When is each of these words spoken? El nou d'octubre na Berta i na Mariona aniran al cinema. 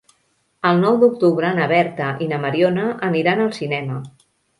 El 0.69 0.79
nou 0.85 0.95
d'octubre 1.01 1.51
na 1.57 1.67
Berta 1.71 2.07
i 2.27 2.29
na 2.31 2.39
Mariona 2.45 2.87
aniran 3.09 3.45
al 3.45 3.53
cinema. 3.59 4.01